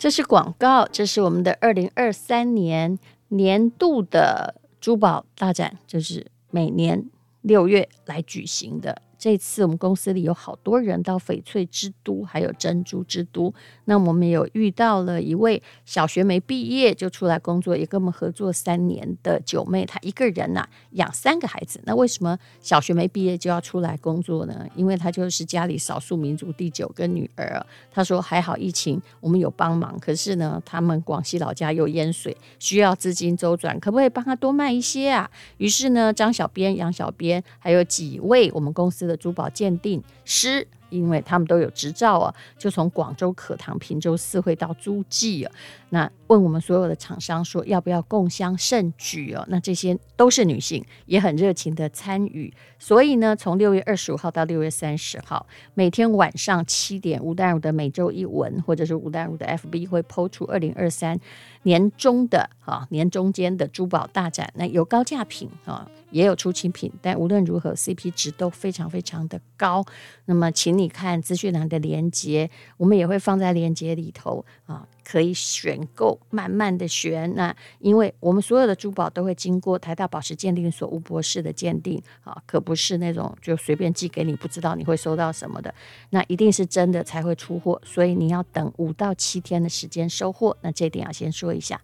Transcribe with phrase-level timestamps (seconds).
[0.00, 7.04] 这是广告，这是我们的二零二三年年度的珠宝大展，就是每年
[7.42, 9.02] 六月来举行的。
[9.20, 13.52] 这次我们公司里有好多人到翡翠之都，还有珍珠之都。
[13.84, 21.78] 那我们有遇到了一位小学没毕业就出来工作，也跟我们合作三年的九妹，她一个人呐、养三个孩子。
[21.84, 24.66] 那为什么小学没毕业就要出来工作呢？
[24.74, 27.62] 因为她就是家里少数民族第九个女儿。
[27.92, 35.30] 她说还好疫情我们有帮忙，可是呢他们广西老家又淹水，需要资金周转，可不可以帮她多卖一些啊？
[35.58, 45.52] 于是呢张小编、杨小编还有几位我们公司的珠宝鉴定师，因为他们都有执照啊，就从广州可堂、平洲四会到诸暨啊，
[45.90, 49.44] 那问我们所有的厂商说要不要共襄盛举哦？
[49.48, 52.52] 那这些都是女性，也很热情的参与。
[52.78, 61.18] 所以呢，从六月二十五号到六月三十号，每天晚上七点，吴淡如的每周一文，或者是吴淡如的 FB 会抛出二零二三
[61.62, 65.88] 年中的啊年中间的珠宝大展，那有高价品啊。
[66.10, 69.84] 也有出清品，但无论如何，CP 值都非常非常的高。
[70.26, 77.34] 那么，请你看资讯栏的连接，我们也会放在连接里头啊，可以选购，慢慢的选。
[77.34, 85.74] 那因为我们所有的珠宝都会经过台大宝石鉴定所吴博士的鉴定啊，可不是那种就随便寄给你，不知道你会收到什么的。
[86.10, 90.56] 那一定是真的才会出货，所以你要等五到七天的时间收货。
[90.62, 91.80] 那这点要先说一下。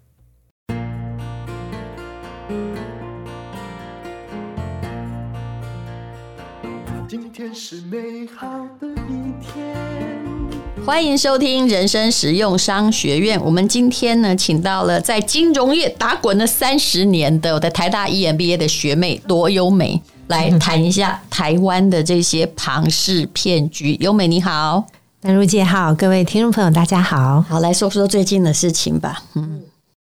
[7.09, 8.49] 今天是美好
[8.81, 9.77] 的一天。
[10.85, 13.41] 欢迎收听人生实用商学院。
[13.45, 23.97] 我们今天呢，请到了在金融业打滚了三十年的我的台大 EMBA 的学妹罗优美，来谈一下台湾的这些庞氏骗局。
[24.01, 24.85] 优美你好，
[25.21, 27.41] 丹如姐好，各位听众朋友大家好。
[27.43, 29.23] 好，来说说最近的事情吧。
[29.35, 29.63] 嗯，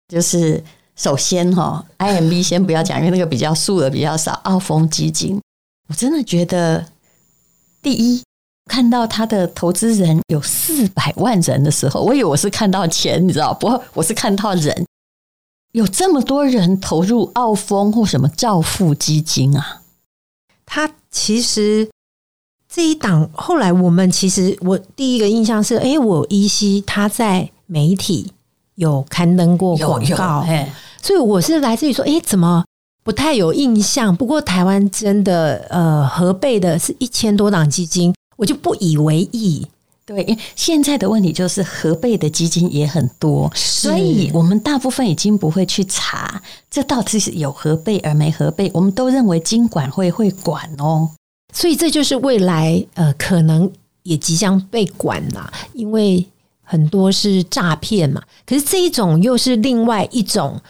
[0.08, 0.64] 就是
[0.96, 4.31] 首先哈，IMB 先不要讲，因为那个比较数额比较少。
[4.46, 5.40] 澳丰基金。
[5.89, 6.85] 我真的觉得，
[7.81, 8.22] 第一
[8.69, 13.81] 看到他的投资人有四百万人的时候，我以为我是看到钱，你知道不？
[13.94, 14.85] 我是看到人，
[15.72, 19.81] 有这么多人投入澳丰或什么兆富基金啊。
[20.66, 21.89] 他其实
[22.71, 28.31] 这一档后来我们其实我第一个印象是，哎，我依稀他在媒体
[28.75, 30.45] 有刊登过广告，
[31.01, 32.63] 所以我是来自于说，哎，怎么？
[33.09, 39.66] 不太有印象，不过台湾真的呃合备的是一千多档基金，我就不以为意。
[40.06, 51.09] 对，现在的问题就是合备的基金也很多，所以我们大部分已经不会去查这到底是有合备而没合备，我们都认为金管会会管哦，
[51.52, 53.72] 所以这就是未来呃可能
[54.03, 56.24] 也即将被管了，因为。
[56.72, 60.62] 很多是诈骗嘛，可是这一种又是另外一种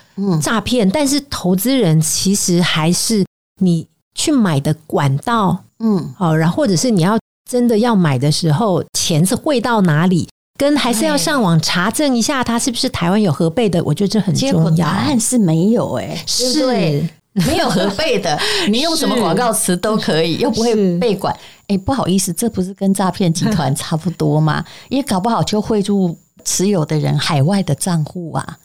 [0.41, 3.25] 诈骗，嗯，但是投资人其实还是
[3.61, 7.19] 你去买的管道，嗯，好，然后或者是你要
[7.51, 14.53] 真的要买的时候，钱是汇到哪里，跟还是要上网查证一下，它是不是台湾有核备的，我觉得这很重要。
[14.53, 17.03] 结果答案是没有，欸，诶，是。
[17.47, 18.37] 没有核备的，
[18.69, 21.35] 你用什么广告词都可以，又不会被管。
[21.67, 24.63] 哎，不好意思，这不是跟诈骗集团 差不多吗？
[24.89, 28.57] 也搞不好就汇入持有的人海外的账户啊。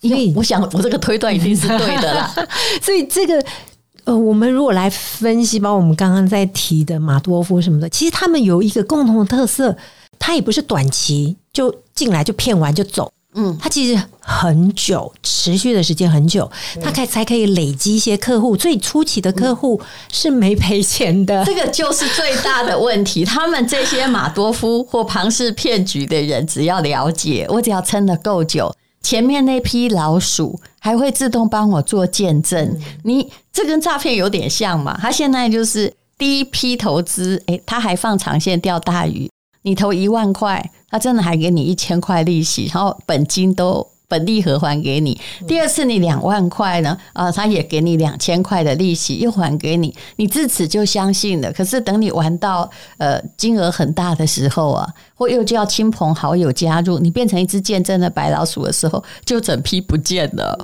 [0.00, 2.32] 因为我想，我这个推断一定是对的啦。
[2.82, 3.42] 所以这个
[4.04, 9.76] 呃，我们如果来分析，包括我们刚刚在提的马多夫什么的，其实他们有一个共同的特色，
[10.18, 13.10] 他也不是短期就进来就骗完就走。
[13.38, 16.50] 嗯，他其实很久，持续的时间很久，
[16.82, 18.56] 他才才可以累积一些客户。
[18.56, 19.78] 最初期的客户
[20.10, 23.26] 是没赔钱的，这个就是最大的问题。
[23.26, 32.78] 他们这些马多夫或庞氏骗局的人，只要了解，我只要撑得够久，前面那批老鼠还会自动帮我做见证。
[33.04, 34.98] 你这跟诈骗有点像嘛？
[35.00, 39.30] 他现在就是第一批投资，诶，他还放长线钓大鱼。
[39.66, 45.20] 你投一万块，他真的还给你一千块利息，然后本金都本利和还给你。
[45.48, 51.52] 第二次你两万块呢，啊，他也给你两千块的利息，又还给你，你自此就相信了。
[51.52, 60.56] 可是等你玩到呃金额很大的时候啊，或又叫亲朋好友加入，你变成一只见证的白老鼠的时候，就整批不见了。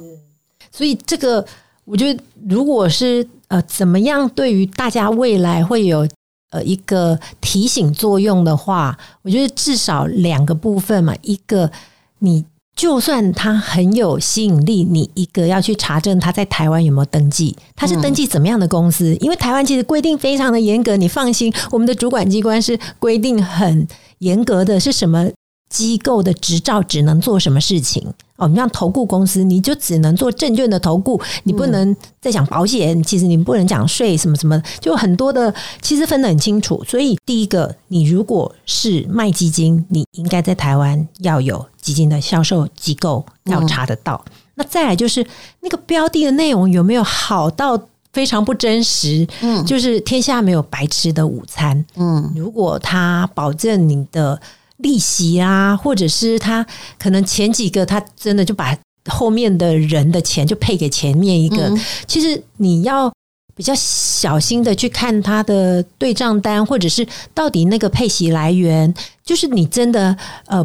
[0.71, 1.45] 所以这个，
[1.85, 6.07] 我觉得如果是呃怎么样，对于大家未来会有。
[6.53, 11.15] 呃，一个提醒作用的话，我觉得至少两个部分嘛。
[11.23, 11.71] 一个，
[12.19, 12.45] 你
[12.77, 19.17] 就算他很有吸引力，你一个要去查证他在台湾有没有登记，他是登记怎么样的公司？
[19.21, 23.89] 因为台湾其实规定非常的严格，你放心，我们的主管机关是规定很
[24.19, 25.27] 严格的，是什么
[25.71, 28.49] 机构的执照只能做什么事情哦？
[28.49, 33.03] 你像投顾公司，你就只能做证券的投顾，你不能再讲保险。
[33.03, 36.83] 其实你不能讲税什么什么，就很多的，其实分得很清楚。
[36.85, 44.23] 所以第一个，你如果是卖基金，你应该在台湾要有基金的销售机构要查得到。
[44.55, 45.27] 那再来就是
[45.61, 47.81] 那个标的的内容有没有好到
[48.13, 49.27] 非常不真实？
[49.41, 51.85] 嗯，就是天下没有白吃的午餐。
[51.97, 54.41] 嗯，如果他保证你的。
[54.83, 56.67] 利息啊，或者是他
[56.99, 58.77] 可能前几个他真的就把
[59.11, 63.13] 后面的人的钱就配给前面一个，嗯、其实你要
[63.55, 68.93] 比较小心的去看他的对账单，或者是到底那个配息来源，
[69.25, 70.65] 就是你真的呃，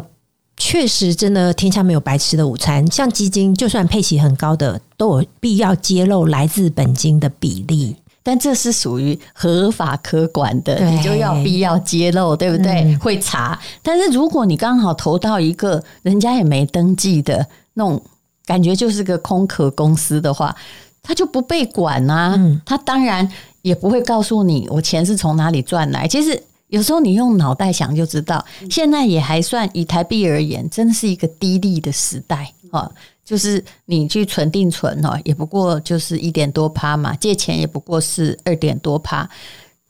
[0.56, 7.96] 确实真的天下没有白吃的午餐，像基金就算配息很高的，都有必要揭露来自本金的比例。
[8.28, 12.82] 但这是属于合法可管的，你就要必要揭露，对不对？
[12.82, 13.58] 嗯、会查。
[13.80, 18.02] 但是如果你刚好投到一个人家也没登记的那种，
[18.44, 20.54] 感觉就是个空壳公司的话，
[21.02, 22.34] 他就不被管啊。
[22.36, 23.26] 嗯、他当然
[23.62, 26.06] 也不会告诉你我钱是从哪里赚来。
[26.06, 32.92] 其实有时候你用脑袋想就知道，现在也还算以台币而言，真的是一个低利的时代啊。
[33.28, 39.28] 就是你去存定存哦，也不过就是一点多趴嘛，借钱也不过是二点多趴，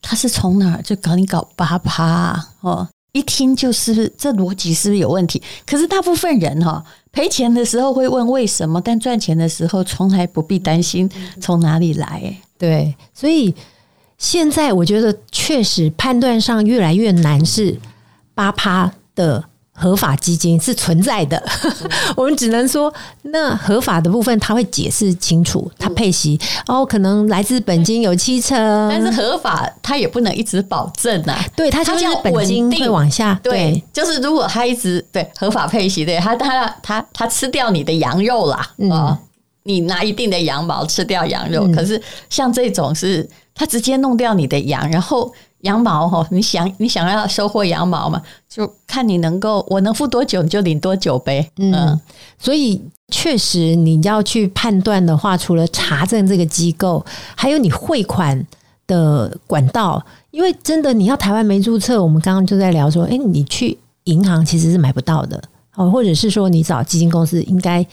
[0.02, 2.88] 他是从哪儿就搞你搞八趴哦？
[3.12, 5.40] 一听就是这逻辑是不是有问题？
[5.64, 11.08] 可是大部分人哈赔钱的时候会问为什么，但赚钱的时候从来不必担心
[11.41, 12.37] 从哪里来。
[12.58, 13.55] 对，所以
[14.19, 17.79] 现在我觉得确实判断上越来越难，是
[18.34, 19.44] 八趴的。
[19.79, 21.41] 合法基金是存在的，
[22.17, 22.93] 我们只能说，
[23.23, 26.39] 那合法的部分他会解释清楚，他配息。
[26.67, 28.59] 哦，可能来自本金有七成，
[28.91, 31.39] 但是合法他也不能一直保证啊。
[31.55, 33.85] 对，他就是本金会往下，对，对。
[33.93, 39.17] 就是如果他一直对合法配息，对他他他他吃掉你的羊肉啦，啊、
[39.63, 45.33] 你拿一定的羊毛吃掉羊肉，嗯、可是像这种是他直接弄掉你的羊，然后。
[45.62, 48.22] 羊毛哈，你想你想要收获羊毛嘛？
[48.49, 51.50] 就看你能够，我能付多久你就领多久呗。
[51.56, 52.00] 嗯，
[52.38, 58.46] 所以确实你要去判断的话，除了查证这个机构，还有你汇款
[58.87, 60.00] 的管道，
[60.31, 65.43] 因为真的你要台湾没注册，我们刚刚就在聊说，哎，你去银行其实是买不到的
[65.75, 67.84] 哦，或者是说你找基金公司，应该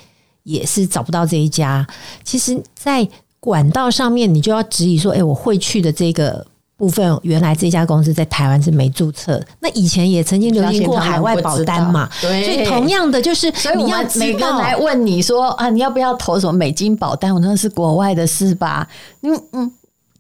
[0.44, 1.86] 也是找不到这一家。
[2.24, 3.08] 其实，在
[3.40, 6.46] 管道上面，你就要质疑说，哎，我汇去的这个。
[6.78, 17.34] 部分原来这家公司在台湾是没注册，那以前也曾经流行过海外保单嘛，对，所以同样的就是，所以你要每个人来问你说啊，你要不要投什么美金保单？
[17.34, 18.88] 我说是国外的事吧，
[19.22, 19.72] 嗯嗯。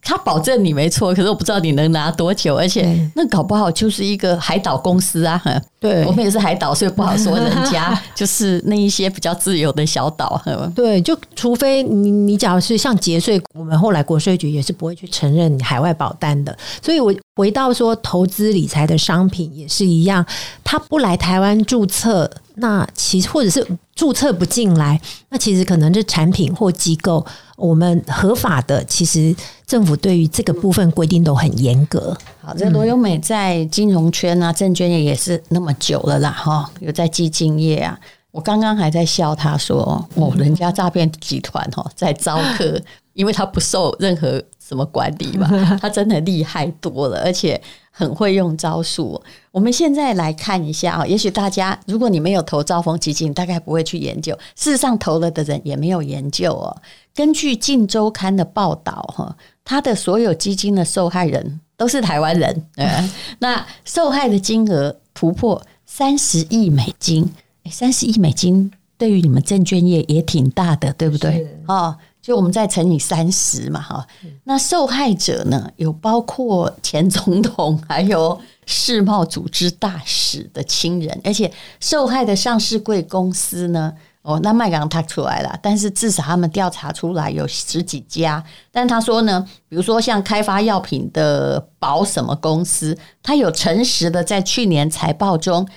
[0.05, 5.41] 他保证你没错，可是我不知道你能拿多久，而且那搞不好就是一个海岛公司啊！
[5.79, 10.39] 对，我们也是海岛，所以不好说人家 就是那一些比较自由的小岛。
[10.75, 16.55] 对，就除非你你假如是像节税，我们后来国税局也是不会去承认你海外保单的。
[16.83, 20.25] 所以我回到说投资理财的商品也是一样，
[20.63, 24.99] 他不来台湾注册，那其实或者是注册不进来，
[25.29, 27.25] 那其实可能是产品或机构。
[27.57, 29.35] 我们合法的，其实
[29.65, 32.15] 政府对于这个部分规定都很严格。
[32.41, 37.99] 好，这罗永美在金融圈啊、证券业也是那么久了啦，哈，有在基金业啊。
[38.31, 42.77] 我刚刚还在笑他说：“哦，人家诈骗集团哈在招客，
[43.13, 45.47] 因为他不受任何什么管理嘛，
[45.81, 47.61] 他真的厉害多了，而且。”
[47.97, 49.23] 很会用招数。
[49.51, 54.37] 我们现在来看一下啊，也许大家如果你没有投兆丰基金，大概不会去研究。
[54.53, 56.75] 事实上，投了的人也没有研究哦。
[57.13, 62.65] 根据《镜周刊》的报道，哈，他的所有基金的受害人都是台湾人。
[62.75, 67.33] 嗯，那受害的金额突破三十亿美金，
[67.71, 71.47] 三十亿美金对于你们证券业也挺大的，对不对？
[71.69, 71.95] 哦。
[72.25, 74.07] 就我们再乘以三十嘛，哈，
[74.45, 95.67] 那受害者呢，有包括前总统，还有世贸组织大使的亲人，而且受害的上市贵公司呢，哦，那麦港他出来了，但是至少他们调查出来有十几家，但他说呢，比如说像开发药品的保什么公司，他有诚实的在去年财报中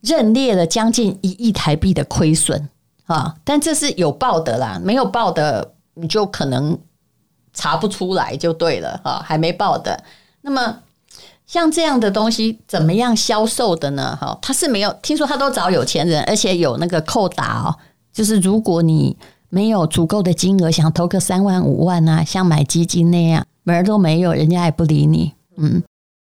[0.00, 2.70] 认列了将近一亿台币的亏损
[3.04, 5.74] 啊，但这是有报的啦，没有报的。
[5.94, 6.78] 你就可能
[7.52, 10.02] 查不出来就对了哈，还没报的。
[10.42, 10.78] 那么
[11.46, 14.16] 像这样的东西怎么样销售的呢？
[14.20, 17.76] 哈，他是没有听说他都找有钱人，而且有那个扣打哦，
[18.12, 19.16] 就是如果你
[19.48, 25.32] 没有足够的金额，想投个三万五万啊，像买基金那样，门儿都没有，人家也不理你。
[25.56, 25.82] 嗯，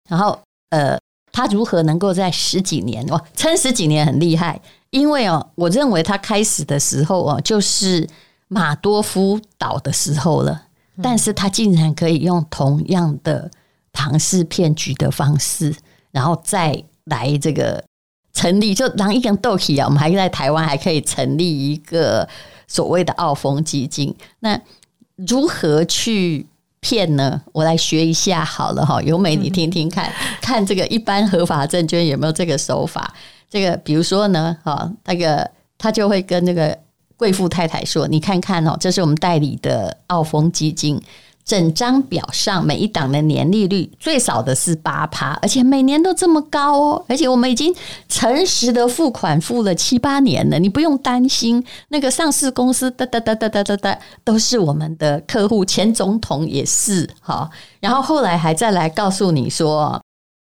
[0.09, 0.39] 然后
[0.71, 0.99] 呃。
[1.31, 4.61] 他如何能够在十几年哇，撑十几年很厉害。
[4.91, 8.05] 因为哦，我认为他开始的时候哦，就是
[8.49, 10.63] 马多夫岛的时候了，
[11.03, 13.51] 但是他竟然可以用同样的
[13.93, 15.75] 庞氏骗局的方式，
[16.11, 17.85] 然后再来这个
[18.33, 22.29] 成立，就让一根豆皮啊，我们还在台湾还可以成立一个
[22.67, 24.15] 所谓的澳丰基金。
[24.41, 24.61] 那
[25.17, 26.47] 如何去
[26.81, 27.43] 骗呢？
[27.53, 33.13] 我来学一下好了哈，由美你听听看，看这个一般合法证券有没有这个手法。
[33.51, 36.79] 这个比如说呢，哈，那个他就会跟那个
[37.19, 41.03] 贵妇太太说：“你看看哦，这是我们代理的澳丰基金，
[41.45, 47.75] 整张表上每一档的年利率最少的是八趴，而且每年都这么高哦，而且我们已经
[48.09, 51.65] 诚实的付款付了七八年了，你不用担心。
[51.89, 60.01] 那个上市公司哒哒哒哒哒哒哒都是我们的客户，前总统也是哈，然后后来还再来告诉你说。”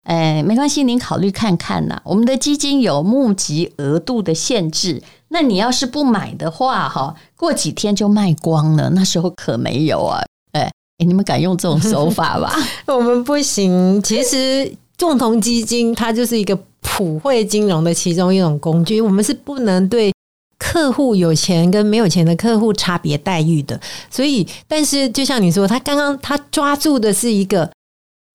[0.04, 2.01] 哎，没关系，您考虑看看呐。
[2.04, 5.00] 我们的基金有募集额度的限制，
[5.33, 8.89] 那你要是不买的话，哈，过几天就卖光了。
[8.89, 10.21] 那时候可没有啊。
[10.51, 10.69] 哎，
[11.05, 12.53] 你们敢用这种手法吧？
[12.88, 14.03] 我们不行。
[14.03, 14.69] 其实
[15.00, 20.13] 共同基金它就是一个普惠金融的其中一种工具，我们是不能对
[20.59, 23.79] 客户有钱跟没有钱的客户差别待遇的。
[24.09, 27.71] 所以，但是就像你说，他刚刚他抓住的是一个。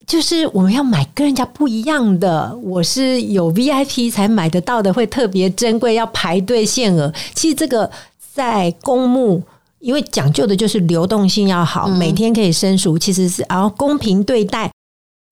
[0.07, 7.13] 就是我们要买跟人家不一样的，我是有 VIP 才买得到的，会特别珍贵，要排队限额。
[7.35, 7.91] 其实这个
[8.33, 9.43] 在公募，
[9.81, 14.71] 因为讲究的就是流动性要好，每天可以生熟，其实是然后公平对待。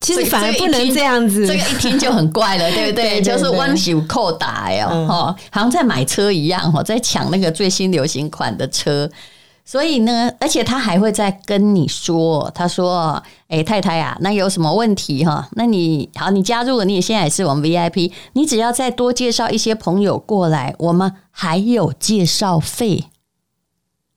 [0.04, 3.23] 其实反而不能这样子，这个一听就很怪了， 对不对？
[3.23, 9.09] 就是弯手扣打呀，哈，好像在买车一样，哈，在抢那个最新流行款的车。
[9.64, 15.49] 所以呢，而且他还会再跟你说，他说：“哎，太太啊，那有什么问题哈？
[15.52, 23.06] 那你好，你加入了，你也现在也是我们 VIP，你只要再多介绍一些朋友过来，我们还有介绍费。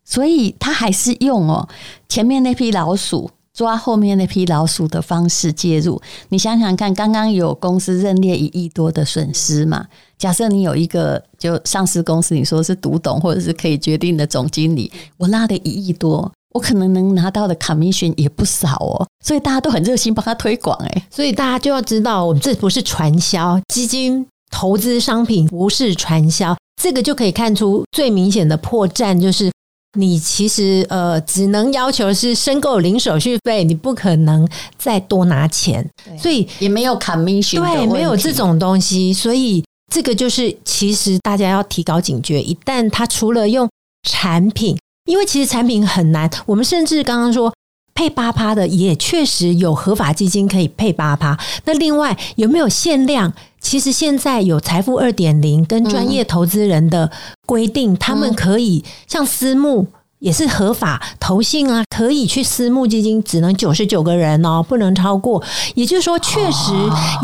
[0.04, 1.70] 所以他还是用哦，
[2.10, 6.00] 前面那批老鼠。”抓后面那批老鼠的方式介入，
[6.30, 9.84] 你想想看，刚刚有公司认列一亿多的损失嘛？
[10.16, 19.08] 假设你有一个就上市公司，你说是独董或者是可以决定的总经理，我拉的一亿多，我可能能拿到的 commission 也不少哦。
[19.26, 29.50] 所以大家都很热心帮他推广，哎，所以大家就要知道，我们这不是传销，基金投资商品不是传销，这个就可以看出最明显的破绽就是。
[29.98, 35.88] 你其实呃，只能要求是申购零手续费，你不可能再多拿钱，
[36.18, 42.42] 所以也没有 commission，对，没有这种东西，所以这个就是其实大家要提高警觉。
[42.42, 43.68] 一旦他除了用
[44.08, 47.54] 产品，因为其实产品很难，我们甚至刚刚说
[47.98, 51.36] 配八趴的，也确实有合法基金可以配八趴。
[51.66, 53.34] 那另外有没有限量？
[53.60, 57.10] 其实现在有财富二点零跟专业投资人的
[57.48, 59.88] 规定，他们可以像私募
[60.20, 65.44] 也是合法投信啊，可以去私募基金，只能九十九个人哦，不能超过。
[65.74, 66.72] 也就是说，确实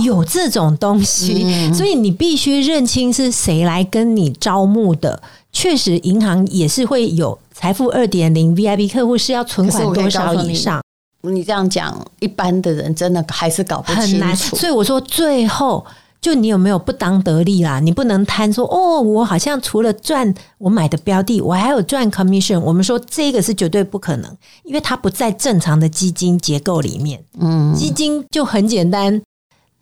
[0.04, 5.22] 有这种东西，所以你必须认清是谁来跟你招募的。
[5.54, 10.82] 确实，银行也是会有财富二点零 VIP 客户是要存款多少以上。
[11.22, 14.12] 你这样讲，一般的人真的还是搞不清楚。
[14.12, 14.36] 很难。
[14.36, 15.86] 所以我说最后。
[16.24, 17.82] 就你有没有不当得利啦？
[17.82, 22.58] 你不能贪说哦，我好像除了赚我买的标的，我还有赚 commission。
[22.62, 27.22] 我们说这个是绝对不可能，因为它不在正常的基金结构里面。
[27.42, 29.22] 嗯，基金就很简单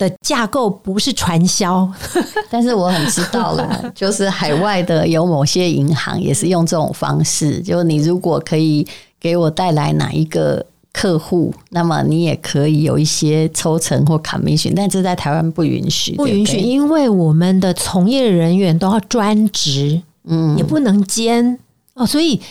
[0.01, 1.87] 的架构，不是传销。
[2.49, 8.85] 但是我很知道了， 就是海外的有某些银行也是用这种方式，就你如果可以
[9.19, 10.65] 给我带来哪一个。
[10.93, 21.57] 客户，那么你也可以有一些抽成或 commission，但这在台湾不允许，不允许，因为我们的从业人员都要专职，嗯，也不能兼
[21.93, 22.41] 哦，所以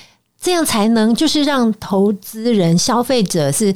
[0.40, 3.74] 这样才能就是让投资人、消费者是，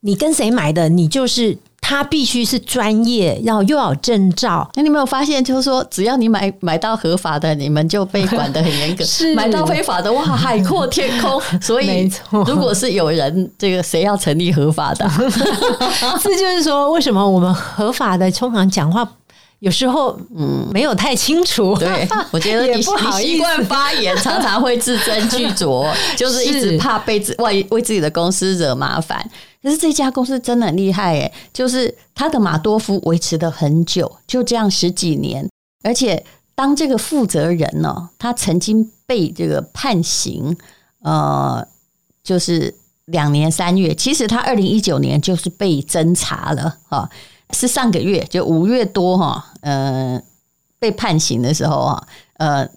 [0.00, 1.56] 你跟谁买的，你就是。
[1.90, 4.70] 他必须是专业，要又要有证照。
[4.74, 11.42] 那你没有发现，就是说，只要你买买到合法的，你们就被管得很严格； 是买到非法的，哇，海阔天空。
[11.60, 12.08] 所以，
[12.46, 15.04] 如果是有人，这个谁要成立合法的？
[16.22, 19.04] 这就是说，为什么我们合法的通常讲话
[19.58, 21.76] 有时候嗯没有太清楚？
[21.76, 29.28] 对，我觉得你不好意思，习惯发言，常常会字斟句酌，就是一直怕被自为为自己的公司惹麻烦。
[29.62, 35.48] 可是这家公司真的很厉害诶，就是他的马多夫维持的很久，就这样十几年，
[35.82, 36.24] 而且
[36.54, 40.56] 当这个负责人呢，他曾经被这个判刑，
[41.02, 41.66] 呃，
[42.22, 42.74] 就是
[43.06, 43.94] 两年三月。
[43.94, 47.10] 其实他二零一九年就是被侦查了啊。
[47.52, 50.22] 是上个月就五月多哈，呃，
[50.78, 52.68] 被判刑的时候啊，呃，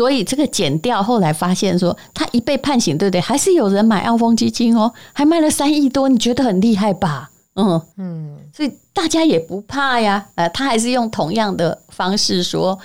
[0.00, 3.20] 所以这个减掉后来发现说，他一被判刑，对不对？
[3.20, 7.30] 还是有人买澳丰基金哦，还卖了三亿多，你觉得很厉害吧？
[7.54, 12.78] 嗯嗯，所以大家也不怕呀，呃，他还是用同样的方式说，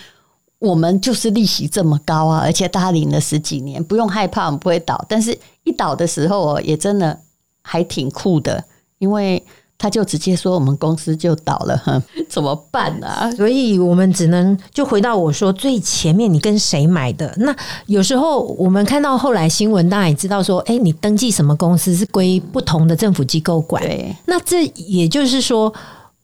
[0.60, 5.06] 我们就是利息这么高啊，而且大家领了十几年，不用害怕，我们不会倒。
[5.08, 7.18] 但是一倒的时候哦，也真的
[7.62, 8.62] 还挺酷的，
[8.98, 9.42] 因为。
[9.86, 13.30] 他就直接说我们公司就倒了，哼， 怎么办呢、啊？
[13.34, 17.32] 所以我们只能就回到我说最前面，你跟谁买的？
[17.38, 23.84] 那有时候我们看到后来新闻，大家也知道说，哎，你登记什么公司是归不同的政府机构管。
[23.84, 25.72] 对，那这也就是说，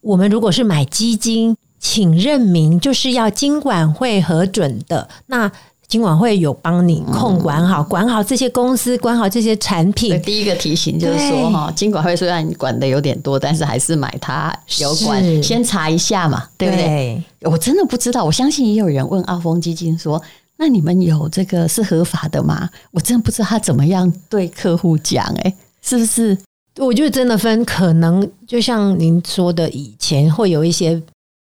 [0.00, 5.08] 我们如果是买基金，请认明就是要经管会核准的。
[5.26, 5.48] 那
[5.92, 10.18] 金管会有帮你控管好，管好这些公司，管好这些产品。
[10.22, 17.22] 第一个提醒就是说，哈，金管会虽然管的有点多，但是还是买它有管，先查一下嘛，对不对？
[17.40, 20.18] 对，我真的不知道，我相信也有人问澳丰基金说
[20.56, 26.34] ：“那你们有这个是合法的吗？”我真的不知道他怎么样对客户讲，哎，是不是？
[26.78, 30.94] 我觉得真的分，可能就像您说的，以前会有一些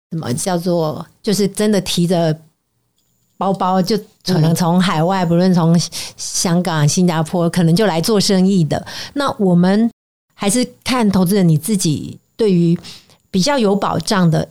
[0.09, 2.35] 什么叫做，就是真的提着。
[3.37, 5.77] 包包就可能从海外，不论从
[6.15, 8.85] 香港、新加坡，可能就来做生意的。
[9.13, 9.89] 那我们
[10.33, 12.77] 还是看投资人你自己对于
[13.29, 14.47] 比较有保障的，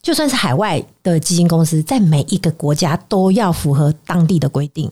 [0.00, 4.90] 就算是海外的基金公司，在每一个国家都要符合当地的规定，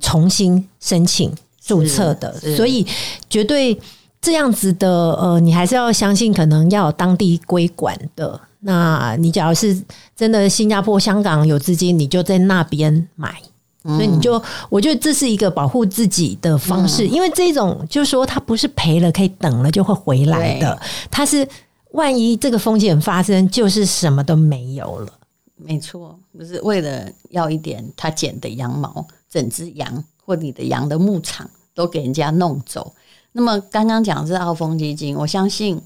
[0.00, 1.30] 重新申请
[1.60, 2.32] 注册的。
[2.56, 2.86] 所以
[3.28, 3.78] 绝对
[4.20, 8.40] 这样子的，呃，你还是要相信，可能要有当地规管的。
[8.60, 9.80] 那你假如是
[10.16, 13.40] 真的新加坡、香港有资金，你就在那边买，
[13.84, 20.76] 所以你就我觉得这是一个保护自己的方式，因为这种就是说它不是赔了可以等了就会回来的，
[21.08, 21.46] 它是
[21.92, 25.12] 万一这个风险发生，就是什么都没有了。
[25.54, 32.92] 没错，不是为了要一点他捡的羊毛，整只羊或你的羊的牧场都给人家弄走。
[33.30, 35.80] 那么刚刚讲的是澳丰基金，我相信。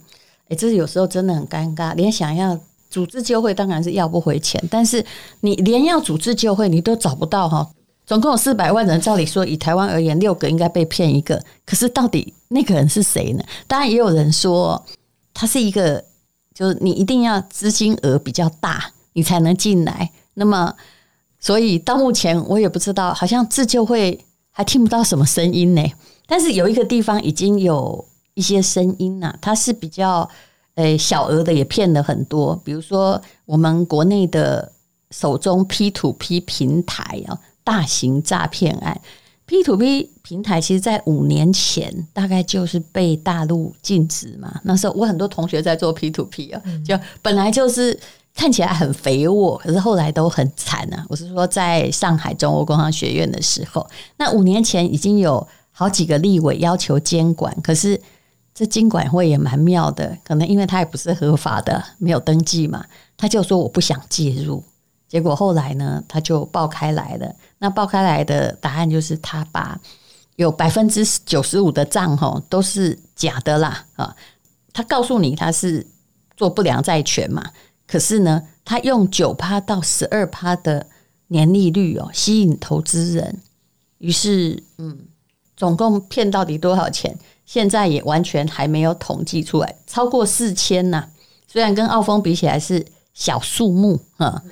[0.53, 2.59] 哎，这有时候真的很尴尬，连想要
[2.91, 5.03] 组织救会，当然是要不回钱，但是
[5.41, 7.67] 你连要组织救会，你都找不到哈。
[8.05, 13.43] 总共有四百万人，照理说以台湾而言，六个应该被骗一个，可是到底那个人是谁呢？
[13.67, 14.85] 当然也有人说，
[15.33, 16.05] 他是一个，
[16.53, 20.11] 就是你一定要资金额比较大，你才能进来。
[20.35, 20.75] 那么，
[21.41, 25.83] 所以到目前我也不知道，好像自救会还听不到什么声音呢。
[26.27, 28.07] 但是有一个地方已经有。
[28.35, 30.29] 一些声音呐、啊，它是比较
[30.77, 32.59] 诶小额的，也骗了很多。
[32.65, 34.73] 比如说，我们国内的
[35.11, 38.99] 手中 P to P 平台啊，大型诈骗案
[39.45, 44.61] ，P to P 平台其实在五年前大概就是被大陆禁止嘛。
[44.65, 47.99] 那时候我很多同学在做 P to P 啊，就本来就是
[48.35, 51.05] 看起来很肥沃，可是后来都很惨啊。
[51.11, 58.01] 我是说，在上海中欧工商学院的时候，那五年前已经有好几个立委要求监管，可是。
[58.55, 62.85] 这经管会也蛮妙的，可能因为他也不是合法的，没有登记嘛，
[63.17, 64.63] 他就说我不想介入。
[65.09, 67.35] 结果后来呢，他就爆开来了。
[67.59, 69.79] 那爆开来的答案就是，他把
[70.37, 74.17] 有百分之九十五的账吼都是假的啦啊！
[74.73, 75.87] 他告诉你他是
[76.37, 77.51] 做不良债权嘛，
[77.87, 80.87] 可是呢，他用九趴到十二趴的
[81.29, 83.41] 年利率哦吸引投资人，
[83.99, 84.99] 于是嗯，
[85.57, 87.19] 总共骗到底多少钱？
[87.53, 91.07] 现在也完全还没有统计出来，超过四千呐。
[91.47, 94.43] 虽然跟澳丰比起来是小数目啊，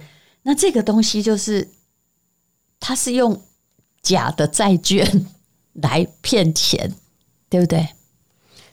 [0.42, 1.70] 那这个东西就是，
[2.78, 3.40] 它是用
[4.02, 5.24] 假的债券
[5.72, 6.94] 来骗钱，
[7.48, 7.88] 对不对？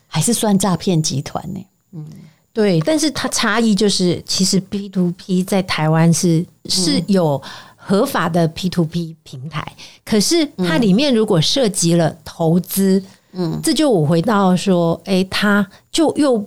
[0.08, 1.66] 还是算诈骗集团呢？
[1.94, 2.06] 嗯，
[2.52, 2.82] 对。
[2.82, 7.42] 但是它差异就是，其实 P to P 在台湾是是有
[7.78, 9.66] 合法的 P to P 平台，
[10.04, 13.02] 可是它里面如果涉及了投资。
[13.34, 16.44] 嗯，这就我回到说，哎，他就又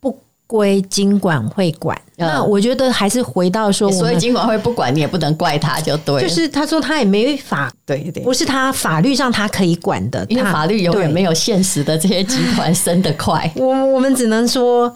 [0.00, 1.96] 不归金管会管。
[2.16, 6.22] 嗯、那我觉得还是回到说，所以金管会不管你也不能怪他，就对。
[6.22, 13.50] 就是他说他也没法，对对，不是他法律上他可以管的，因为法律永远没有现实的这些集团升得快。
[13.56, 14.94] 我我们只能说。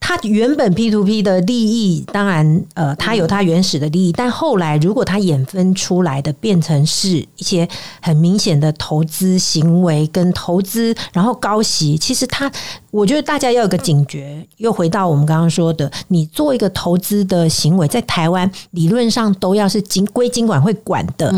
[0.00, 7.68] 他原本 P to P 的利益，当然，呃，他有他原始的利益，但后来如果他衍分出来的变成是一些
[8.00, 12.50] 很明显的投资行为跟投资，然后高息，其实他，
[12.90, 14.46] 我觉得大家要有个警觉。
[14.56, 21.34] 又回到我们刚刚说的，你做一个投资的行为，在台湾理论上都要是经归金管会管的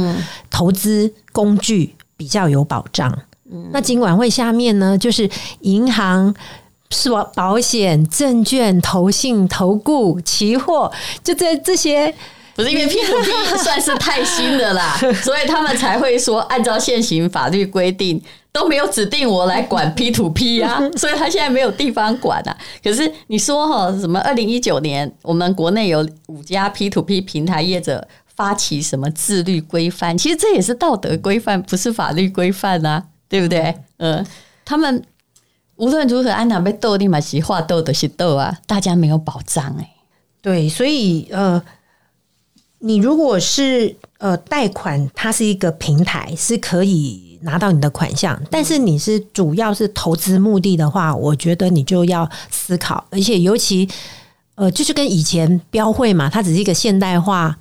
[0.48, 3.12] 投资工具比较有保障。
[3.72, 5.28] 那金管会下面呢，就是
[5.62, 6.32] 银行。
[6.90, 7.22] 是吧？
[7.34, 12.14] 保险、证券、投信、投顾、期货，就在这些。
[12.56, 18.20] 不是因为 P to P 算是太新的啦， 所以他们才会说，按照现行法律规定
[18.52, 22.54] 都没有指定我来管 P to P 啊， 所以他现在没有地方管啊。
[22.84, 33.74] 可是你说哈，什么二零一九年我们国内有五家 P to P 平台业者发起什么自律规范，其实这也是道德规范，不是法律规范啊，对不对？
[33.98, 34.26] 嗯，
[34.66, 35.02] 他们
[35.80, 39.90] 无论如何，安娜被斗立马西话斗的是斗啊，大家没有保障哎、欸，
[40.40, 41.60] 对，所以呃。
[42.82, 48.40] 你如果是呃贷款，它是一个平台，是可以拿到你的款项。
[48.50, 53.86] 但是你是主要是投资目的的话，我觉得你就要思考，而且尤其
[54.54, 57.54] 呃，就是跟以前标会嘛，它只是一个现代化。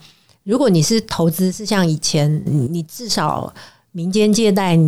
[0.46, 3.54] 如果你是投资，是像以前，你至少
[3.92, 4.80] 民间借贷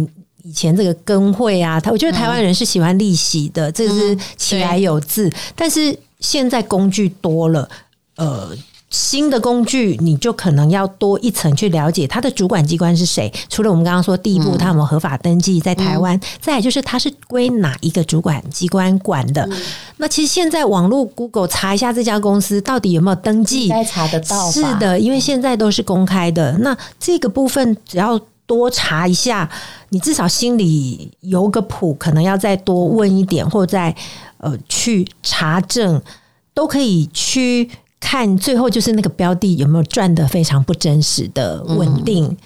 [0.43, 5.31] 以前这个跟会啊，他我觉得台湾人是喜欢利息的，这是起来有字。
[5.55, 7.69] 但是现在工具多了，
[8.17, 8.55] 呃。
[8.93, 13.31] 新的工具，你就可能要多一层去了解它的主管机关是谁。
[13.47, 19.47] 除了我们刚刚说第一步，它有没有合法登记在台湾，嗯、再来就是它是归哪一个主管机关管的。
[19.49, 19.61] 嗯、
[19.95, 24.51] 那其实现在网络 Google 查一下这家公司到底有没有登记，应该查得到。
[24.51, 26.57] 是的，因为现在都是公开的。
[26.57, 28.19] 那这个部分只要
[28.55, 29.49] 多查一下，
[29.89, 33.95] 你至少心里有个谱，可能要再多问一点，或者再
[34.37, 36.01] 呃去查证，
[36.53, 37.69] 都可以去。
[38.03, 42.37] 看最后就是那个标的有没有赚的非常不真实的稳定，嗯、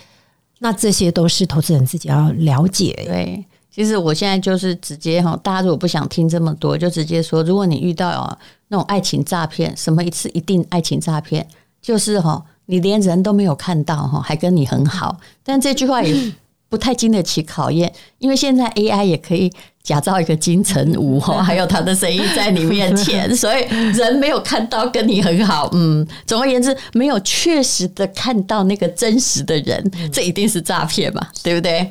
[0.59, 2.91] 那这些都是投资人自己要了解。
[3.05, 8.37] 对，其实我现在就是直接哈，大家如果不想听这么多，就直接说，如果你遇到
[8.67, 11.47] 那种爱情诈骗，什么一次一定爱情诈骗，
[11.81, 16.33] 就是哈，你连人都没有看到哈，还跟你很好，但这句话也
[16.69, 19.51] 不太经得起考验，因为现在 AI 也可以。
[19.85, 31.87] 假造一个金城武哈， 还有他的声音在你面前， 所以人没有看到跟你很好，嗯，总而言之，没有确实的看到那个真实的人，这一定是诈骗嘛，对不对？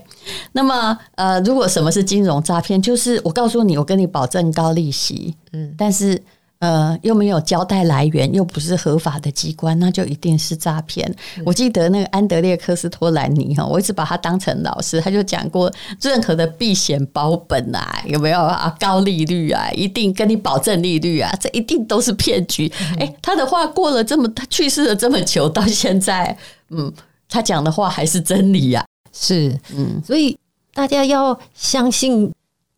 [0.51, 6.21] 那么，呃，如果什么是金融诈骗，就是我告诉你，我跟你保证高利息，嗯，但是。
[6.61, 11.07] 呃，又没有交代来源，又不是合法的机关，那就一定是诈骗。
[11.37, 18.75] 嗯、我记得那个安德烈科斯托兰尼哈，我一直把他当成老师，他就讲过，任何的避险保本啊，有没有啊？
[18.81, 22.73] 高利率啊，一定跟你保证利率啊，这一定都是骗局。
[22.99, 26.35] 哎、嗯，他的话过了这么，他去世了这么久，到现在，
[26.71, 26.91] 嗯，
[27.29, 28.87] 他讲的话还是真理呀、啊。
[29.13, 30.39] 是，嗯，所以
[30.73, 32.33] 大家要相信，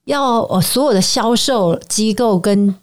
[0.07, 2.75] 要呃所有的销售机构跟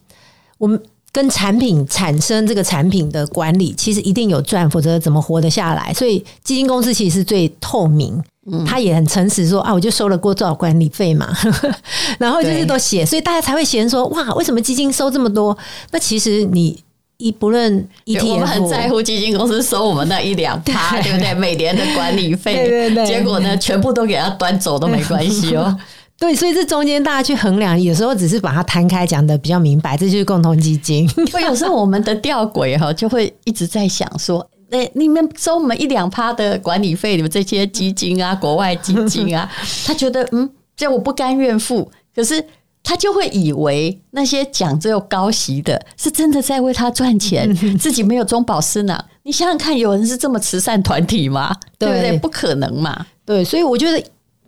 [0.58, 0.82] 我们。
[1.16, 5.94] 跟产品产生这个产品的管理，其实一定有赚，否则怎么活得下来？
[5.94, 8.20] 所以基金公司其实是最透明，
[8.52, 11.32] 嗯，他也很诚实说啊，我就收了过多少管理费嘛，
[12.18, 15.56] 然后就是都写，所以大家才会嫌说哇，为什么基金收这么多？
[15.92, 16.84] 那其实你
[17.18, 21.32] 一不论 ETF，我们很在乎基金公司收我们那一两趴，对不对？
[21.36, 25.78] 每年的管理费， 对对对，结果呢，全部都给他端走都没关系哦。
[26.20, 31.10] 对，所以这中间大家去衡量，有时候只是把它摊开讲的比较明白，这就是共同基金。
[31.34, 39.52] 会有时候我们的吊诡哈，就会一直在想说， 哎，你们收我们一两趴的管理费，你们这些基金啊，国外基金啊，
[39.86, 42.42] 他觉得嗯，这我不甘愿付，可是
[42.84, 49.04] 他就会以为那些讲这种高息的，是真的在为他赚钱，自己没有中饱私囊。
[49.24, 51.54] 你想想看，有人是这么慈善团体吗？
[51.78, 52.18] 对不对？
[52.20, 53.06] 不可能嘛。
[53.26, 54.02] 对，所以我觉得。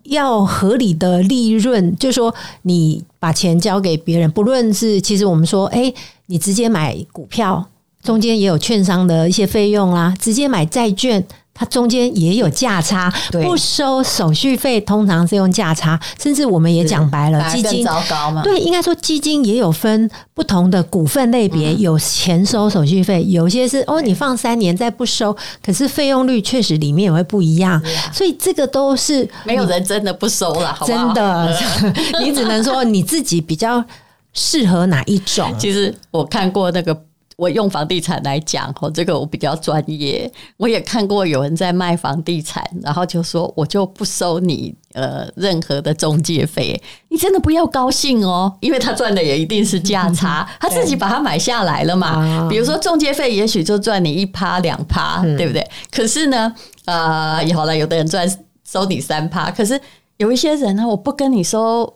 [0.05, 5.93] 要合理的利润，就是说你把钱交给别人，不论是其实我们说，哎，
[6.27, 7.65] 你直接买股票，
[8.01, 11.25] 中间也有券商的一些费用啦，直接买债券。
[11.57, 18.43] 它中间也有价差，不收手续费，通常是用价差，甚至我们也讲白了，基金糟糕嘛？
[18.43, 25.33] 对，应该说基金也有分不同的股份类别，有钱收手续费，有些是哦，你放三年再不收，
[25.65, 31.57] 可是费用率确实里面也会不一样，所以这个都是没有人真的不收了，真的，
[32.21, 33.81] 你只能说你自己比较
[34.33, 35.49] 适合哪一种。
[35.57, 37.05] 其实我看过那个。
[37.35, 40.31] 我用房地产来讲，哦，这个我比较专业。
[40.57, 52.47] 我也看过有人在卖房地产，然后就说我就不收你呃任何的中介费，你真的不要高兴哦，因为他赚的也一定是价差， 他自己把它买下来了嘛。
[52.49, 55.67] 比如说中介费，也许就赚你一趴两趴，对不对？
[55.91, 56.53] 可是呢，
[56.85, 58.25] 呃，好了，有的人赚
[58.63, 59.79] 收你三趴，可是
[60.17, 61.93] 有一些人呢，我不跟你收。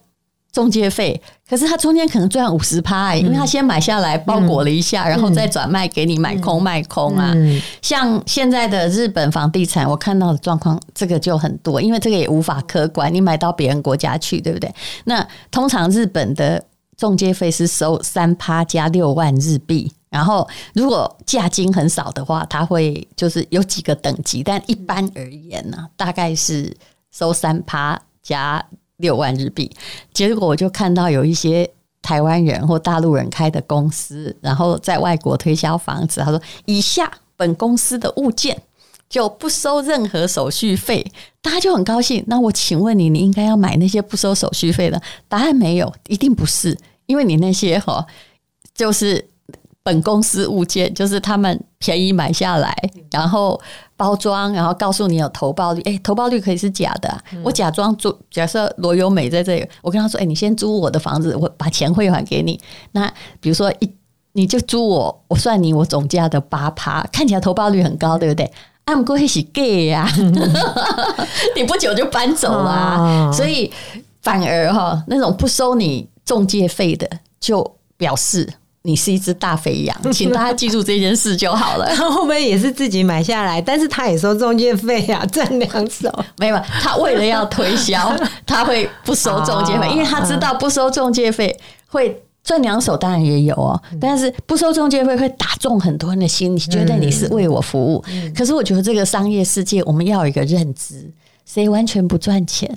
[0.52, 7.32] 中介费，可是他中间可能赚五十趴，因为他先买下来包裹了一下，嗯、然后再转卖给你买空卖空啊。
[7.36, 14.74] 嗯、像现在的日本房地产，我看到的状况，这个就很多，因为这个也无法客观，你买到别人国家去，对不对？
[15.06, 16.64] 那通常日本的
[16.98, 19.92] 中介费是收三趴加六万日币。
[20.10, 26.76] 然后如果价金很少的话，他会就是有几个等级，但一般而言呢，大概是
[27.12, 28.66] 收三趴加
[29.00, 29.70] 六万日币。
[30.14, 31.70] 结果我就看到有一些
[32.02, 38.62] 台湾人或大陆人开的公司，然后在外国推销房子，他说以下本公司的物件。
[39.10, 41.04] 就不收任何手续费，
[41.42, 42.24] 大家就很高兴。
[42.28, 45.02] 那我请问你，你应该要买那些不收手续费的？
[45.28, 48.06] 答案没有，一定不是，因为你那些哈，
[48.76, 49.28] 就是
[49.82, 52.72] 本公司物件，就是他们便宜买下来，
[53.10, 53.60] 然后
[54.00, 55.82] 包装，然后告诉你有投报率。
[55.82, 57.22] 诶，投报率可以是假的啊。
[57.44, 62.58] 我假装租，假设罗优美在这里，我跟他说：“诶，你先租我的房子，我把钱汇还给你。”
[62.94, 63.06] 那
[63.42, 63.94] 比如说一，
[64.32, 68.50] 你就租我，我算你我总价的八趴，看起来投报率很高，对不对？
[68.86, 70.10] 他们过去是 gay 呀，
[71.58, 73.70] 你不久就搬走啦，啊，所以
[74.22, 77.06] 反而哈那种不收你中介费的，
[77.38, 78.52] 就表示
[78.84, 81.94] 你是一只大肥羊，请大家记住这件事就好了。
[81.96, 86.10] 他后面也是自己买下来，但是他也收中介费呀，赚两手。
[86.38, 88.16] 没有，他为了要推销，
[88.46, 91.56] 他会不收中介费，因为他知道不收中介费
[91.88, 92.24] 会。
[92.42, 98.04] 赚两手当然也有哦，但是不收中介费会打中很多人的心，你觉得你是为我服务。
[98.34, 101.12] 可是我觉得这个商业世界，我们要有一个认知：
[101.46, 102.76] 谁完全不赚钱？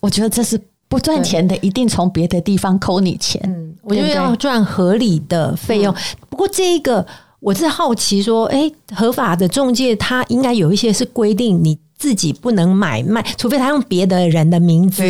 [0.00, 3.40] 我觉得这是不赚钱的，一定从别的地方扣你钱。
[3.46, 5.94] 嗯，我觉得要赚合理的费用。
[6.28, 7.06] 不过这一个
[7.38, 15.02] 我是好奇说，诶，合法的中介他应该有一些是规定你自己不能买卖，除非他用别的人的名字。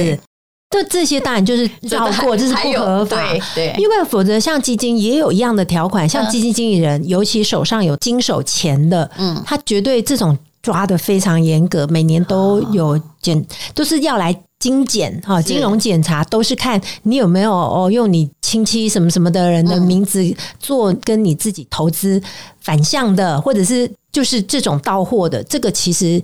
[0.68, 3.16] 这这些当然就是绕过，这是不合法。
[3.16, 16.54] 对，对，因为否则像基金也有一样的条款，像基金经理人，尤其手上有经手钱的，嗯，他绝对这种抓的非常严格，每年都有检，都是要来金检哈，金融检查都是。
[16.54, 20.24] 看你有没有哦，用你亲戚什么什么的人的名字
[20.60, 22.22] 做跟你自己投资
[22.60, 26.22] 反向的，或者是就是这种到货的，这个其实。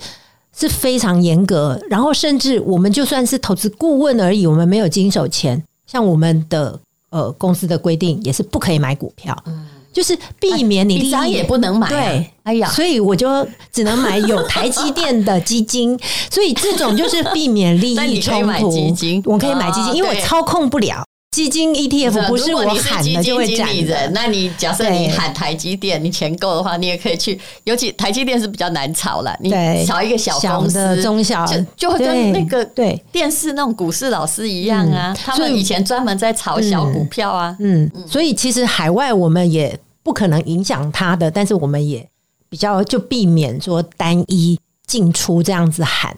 [0.59, 9.66] 是非常严格，然后甚至我们就算是投资顾问而已，我们没有经手钱，像我们的呃公司的规定也是不可以买股票，嗯，
[9.97, 13.27] 就是避免你一张也不能买，对，哎呀，所以我就
[13.73, 15.99] 只能买有台积电的基金，
[16.31, 18.71] 所以这种就是避免利益 冲突。
[18.71, 21.03] 基金，我可以买基金，因为我操控不了。
[21.35, 24.11] 基金 ETF 不是我喊的就会涨的。
[24.15, 27.39] 那你假设你喊台积电，你钱够的话，你也可以去。
[27.65, 29.51] 尤其台积电是比较难炒了，你
[29.85, 35.15] 炒一个小公司、中小，就就会跟那个对电视那种股市老师一样啊。
[35.15, 37.55] 他们以前专门在炒小股票啊。
[37.61, 42.09] 嗯，所以其实海外我们也不可能影响他的，但是我们也
[42.49, 46.17] 比较就避免说单一进出这样子喊。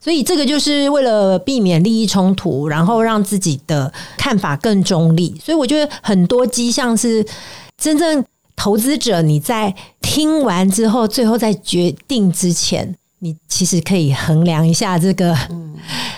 [0.00, 5.40] 所以这个就是为了避免利益冲突，然后让自己的看法更中立。
[5.40, 7.24] 所以我觉得很多迹象是，
[7.76, 8.24] 真正
[8.56, 15.36] 投资者你在听完之后，最后在决定之前，你其实可以衡量一下这个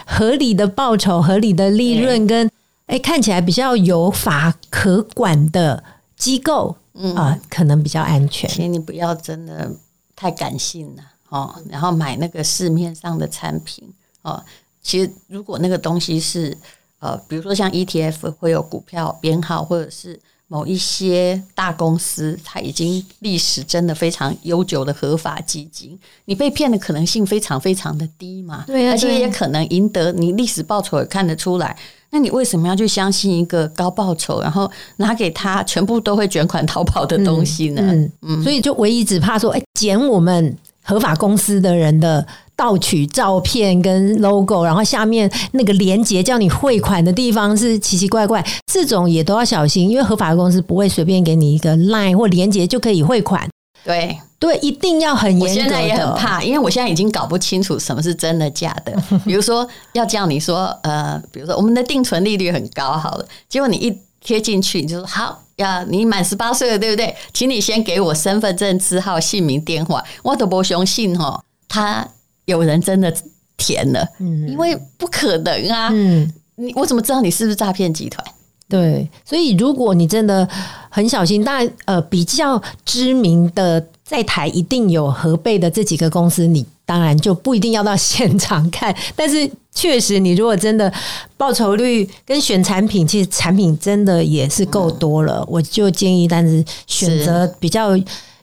[0.06, 2.50] 合理的报酬、合理的利润，跟
[2.87, 5.85] 诶看起来比较有法可管的
[6.16, 6.76] 机构
[7.14, 8.48] 啊，可能比较安全。
[8.50, 9.70] 请你不要真的
[10.14, 11.03] 太感性了。
[11.29, 13.88] 哦，然后买那个市面上的产品
[14.22, 14.42] 哦，
[14.83, 16.57] 其实如果那个东西是
[16.98, 31.79] 呃，比如说像 ETF 会有股票编号，或者是某一些大公司，它已经历史真的非常悠久的合法基金，你被骗的可能性非常非常的低嘛，对啊，而且也可能赢得你历史报酬也看得出来，
[32.11, 37.83] 那你为什么要去相信一个高报酬，然后拿给他全部都会卷款逃跑的东西呢？
[37.85, 40.57] 嗯，嗯，所以就唯一只怕说，哎，捡我们。
[40.83, 53.46] 合法公司的人的盗取照片跟 logo，然后下面那个连接叫你汇款的地方是奇奇怪怪，这种也都要小心，因为合法的公司不会随便给你一个 line 或连接就可以汇款。
[53.85, 55.44] 对对，一定要很严格。
[55.44, 58.92] 我现在也很怕，因为我现在已经搞不清楚什么是真的假的。
[59.24, 65.44] 比如说要叫你说呃，比如说我们的定存利率很高，好了，结果你一贴进去，你就说好。
[65.57, 67.14] 呀，你满十八岁了，对不对？
[67.35, 70.03] 请你先给我身份证字号、姓名、电话。
[70.22, 72.09] 我都不相信哦，他
[72.46, 73.14] 有人真的
[73.59, 78.26] 填了，嗯，因为不可能啊，嗯，你我怎么知道你是不是诈骗集团？
[78.70, 80.48] 对，所以如果你真的
[80.88, 89.49] 很小心，但呃，比较知名的在台一定有核备的这几个公司，你当然就不一定要到现场看，但是。
[89.73, 90.92] 确实，你如果真的
[91.37, 95.46] 报酬率跟选产品，其实产品真的也是够多了。
[95.49, 97.96] 我就建议，但是选择比较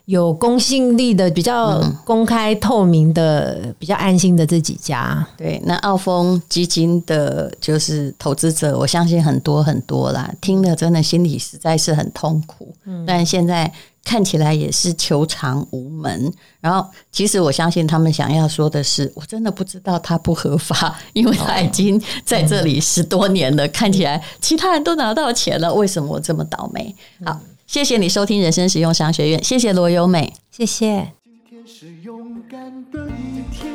[0.06, 5.28] 有公信力的、比较公开透明的、嗯、比较安心的这几家。
[5.38, 12.74] 对，那澳丰基金的就是投资者，我相信很多很多啦，听了真的心里实在是很痛苦。
[12.86, 13.72] 嗯，但现在。
[14.08, 26.96] 看起来也是求偿无门，然后其实我相信他们想要说的是，我真的不知道他不合法， 因为他已经在这里十多年了，看起来其他人都拿到钱了，为什么我这么倒霉？
[27.26, 31.12] 好，谢谢你收听人生实用商学院，谢谢罗优美，谢谢。
[31.26, 33.74] 今天是勇敢的一天，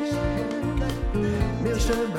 [1.63, 2.19] 没有什么